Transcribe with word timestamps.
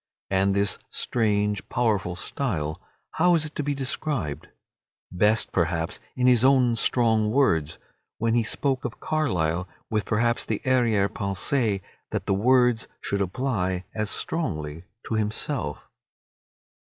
And 0.31 0.55
this 0.55 0.79
strange, 0.89 1.69
powerful 1.69 2.15
style, 2.15 2.81
how 3.11 3.35
is 3.35 3.45
it 3.45 3.53
to 3.53 3.61
be 3.61 3.75
described? 3.75 4.47
Best, 5.11 5.51
perhaps, 5.51 5.99
in 6.15 6.25
his 6.25 6.43
own 6.43 6.75
strong 6.75 7.29
words, 7.29 7.77
when 8.17 8.33
he 8.33 8.41
spoke 8.41 8.83
of 8.83 8.99
Carlyle 8.99 9.67
with 9.91 10.05
perhaps 10.05 10.43
the 10.43 10.59
arrière 10.65 11.07
pensée 11.07 11.81
that 12.09 12.25
the 12.25 12.33
words 12.33 12.87
would 13.11 13.21
apply 13.21 13.83
as 13.93 14.09
strongly 14.09 14.85
to 15.07 15.13
himself. 15.13 15.87